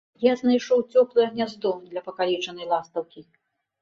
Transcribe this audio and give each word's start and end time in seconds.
Я 0.25 0.31
знайшоў 0.37 0.79
цёплае 0.93 1.27
гняздо 1.35 1.75
для 1.93 2.05
пакалечанай 2.07 2.65
ластаўкі. 2.73 3.29